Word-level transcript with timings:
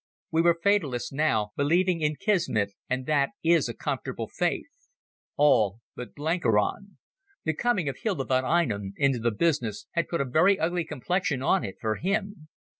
We 0.31 0.41
were 0.41 0.57
fatalists 0.63 1.13
now, 1.13 1.51
believing 1.55 2.01
in 2.01 2.15
Kismet, 2.15 2.73
and 2.89 3.05
that 3.05 3.29
is 3.43 3.69
a 3.69 3.75
comfortable 3.75 4.27
faith. 4.27 4.87
All 5.37 5.79
but 5.95 6.15
Blenkiron. 6.15 6.97
The 7.43 7.53
coming 7.53 7.87
of 7.87 7.97
Hilda 7.99 8.23
von 8.25 8.43
Einem 8.43 8.93
into 8.97 9.19
the 9.19 9.29
business 9.29 9.85
had 9.91 10.07
put 10.07 10.19
a 10.19 10.25
very 10.25 10.59
ugly 10.59 10.85
complexion 10.85 11.43
on 11.43 11.63
it 11.63 11.75
for 11.79 11.97
him. 11.97 12.47